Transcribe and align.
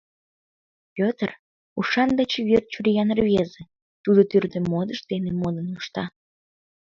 Пӧтыр— 0.95 1.29
ушан 1.79 2.09
да 2.17 2.23
чевер 2.31 2.63
чуриян 2.71 3.09
рвезе, 3.17 3.63
тудо 4.03 4.21
тӱрлӧ 4.29 4.59
модыш 4.71 4.99
дене 5.11 5.31
модын 5.41 5.67
мошта. 5.73 6.05